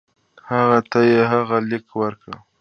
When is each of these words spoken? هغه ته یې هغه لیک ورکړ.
هغه 0.51 0.79
ته 0.91 0.99
یې 1.11 1.21
هغه 1.31 1.57
لیک 1.69 1.85
ورکړ. 2.01 2.33